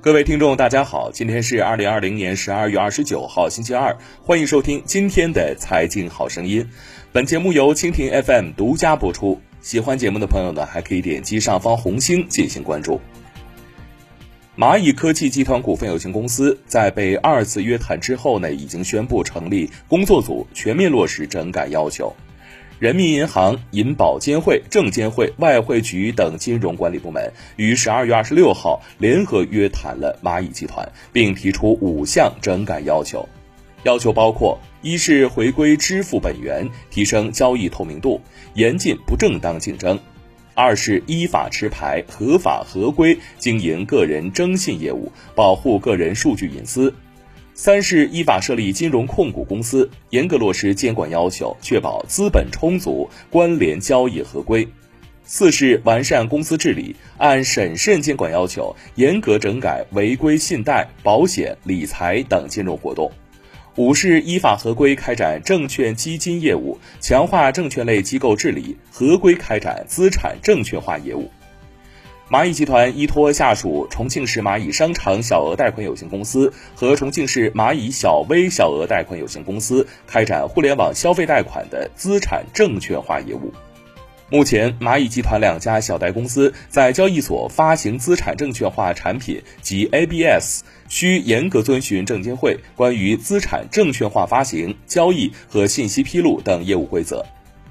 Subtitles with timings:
[0.00, 6.68] 各位听众，大家好，今天是二零二零年十二月二十九号，星期二，欢迎收听今天的财经好声音。
[7.12, 9.40] 本节目由蜻蜓 FM 独家播出。
[9.60, 13.00] 喜欢节目的朋友呢，还可以点击上方红星进行关注。
[14.56, 22.14] 蚂蚁科技集团股份有限公司在被二次约谈之后呢，已经宣布成立工作组，全面落实整改要求。
[22.78, 33.26] 人民银行、银保监会、证监会、外汇局等金融管理部门于十二月二十六号联合约谈了蚂蚁集团，并提出五项整改要求。
[33.84, 38.20] 要求包括：一是回归支付本源，提升交易透明度，
[38.52, 39.96] 严禁不正当竞争；
[40.54, 46.92] 二是依法持牌、合法合规经营个人征信业务，保护个人数据隐私。
[47.58, 54.68] 三是依法设立金融控股公司，严格落实监管要求，确保资本充足、关联交易合规；
[55.24, 63.10] 四是完善公司治理，按审慎监管要求，严格整改违规信贷、保险、理财等金融活动；
[63.76, 71.30] 五是依法合规开展证券基金业务，强化证券类机构治理，合规开展资产证券化业务。
[72.28, 83.52] 蚂蚁集团依托下属重庆市蚂蚁商场小额贷款有限公司和重庆市蚂蚁小微小额贷款有限公司开展互联网消费贷款的资产证券化业务。
[84.28, 97.24] 目前，蚂蚁集团两家小贷公司在交易所发行资产证券化产品及 ABS，需严格遵循证监会关于资产证券化发行、交易和信息披露等业务规则。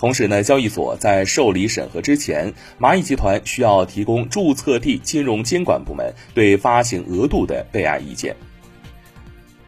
[0.00, 8.34] 同时呢，交易所在受理审核之前，蚂蚁集团需要提供注册地金融监管部门对发行额度的备案意见。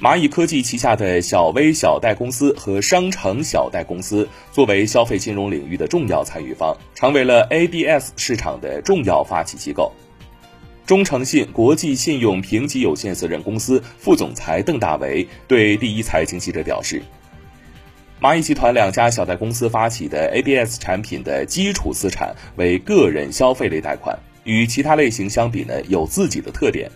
[0.00, 9.92] 蚂蚁科技旗下的小微小贷公司和商城小贷公司作为消费金融领域的重要参与方，成为了 ABS 市场的重要发起机构。
[10.86, 17.02] 中诚信国际信用评级有限责任公司副总裁邓大为对第一财经记者表示。
[18.20, 26.90] 蚂蚁集团两家小贷公司发起的 ABS 产品的基础资产为个人消费类贷款，与其他类型相比呢，有自己的特点。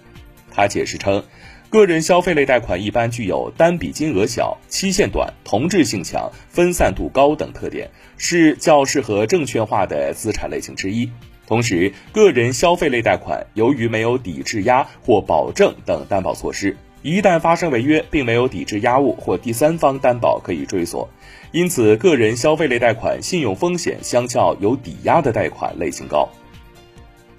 [0.51, 1.25] 他解释称，
[1.71, 7.89] 个人消费类贷款一般具有单笔金额小、期限短、同质性强、分散度高等特点，
[8.19, 11.11] 是较适合证券化的资产类型之一。
[11.47, 16.77] 同时，个人消费类贷款由于没有抵质押或保证等担保措施。
[17.05, 21.07] 一旦发生违约，并没有抵质押物或第三方担保可以追索，
[21.53, 26.27] 因此个人消费类贷款信用风险相较有抵押的贷款类型高。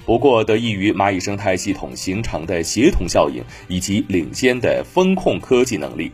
[0.05, 6.11] 不过，得益于蚂蚁生态系统形成的协同效应以及领先的风控科技能力，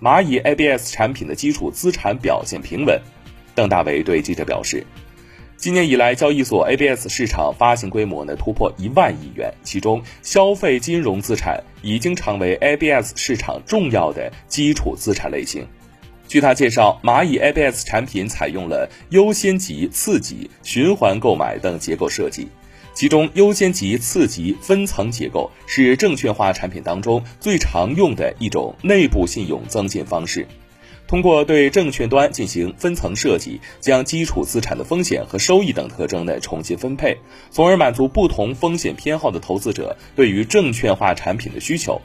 [0.00, 2.98] 蚂蚁 ABS 产品的基础资产表现平稳。
[3.54, 4.86] 邓大为对记者表示。
[5.56, 15.66] 今年以来，交易所 ABS 市场发行规模呢突破一万亿元，其中消费金融资产已经成为 ABS 市场重要的基础资产类型。
[16.28, 22.48] 据他介绍，蚂蚁 ABS 产品采用了优先级、次级、循环购买等结构设计，
[22.92, 30.46] 其中优先级、次级分层结构是证券化产品当中最常用的一种内部信用增进方式。
[31.06, 37.18] 通过对证券端进行分层设计，将基础资产的风险和收益等特征呢重新分配，
[37.50, 42.00] 从而满足不同风险偏好的投资者对于证券化产品的需求。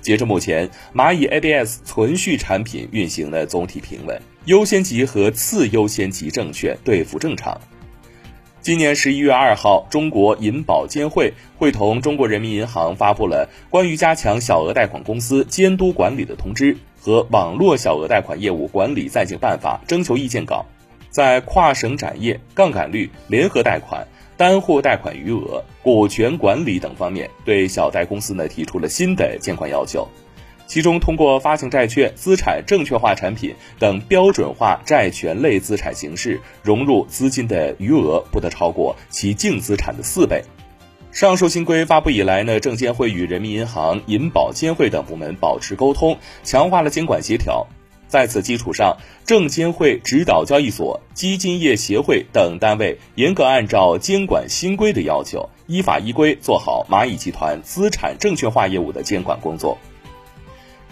[0.00, 7.60] 截至目前，蚂蚁 ABS 存续产品运行呢总体平稳，优先级和次优先级证券兑付正常。
[8.62, 16.76] 今年十一月二号，中国银保监会会同中国人民银行发布了关于加强小额贷款公司监督管理的通知。
[17.00, 20.66] 和网络小额贷款业务管理暂行办法征求意见稿，
[21.10, 24.06] 在跨省展业、杠杆率、联合贷款、
[24.36, 30.06] 单户贷款余额、股权管理等方面，对小贷公司呢提出了新的监管要求。
[30.66, 40.42] 其中，通过发行债券、资产证券化产品等标准化债权类资产形式融入资金的余额，不得超过其净资产的四倍。
[41.10, 47.66] 上述新规发布以来呢，证监会与人民银行、银保监会等部门保持沟通，强化了监管协调。
[48.08, 59.76] 在此基础上，证监会指导交易所、基金业协会等单位严格按照监管新规的要求，依法依规做好蚂蚁集团资产证券化业务的监管工作。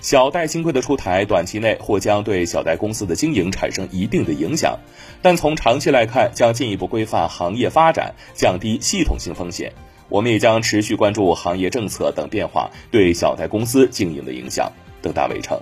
[0.01, 4.79] 小贷新规的出台，短期内或将对小贷公司的经营产生一定的影响，
[5.23, 9.73] 但从长期来看，将进一步规范行业发展，降低系统性风险。
[10.09, 14.73] 我们也将持续关注行业政策等变化对小贷公司经营的影响。
[15.03, 15.61] 邓大伟称，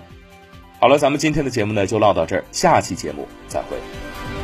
[0.80, 4.37] 好了，咱们今天的节目呢就唠到这儿，下期节目再会。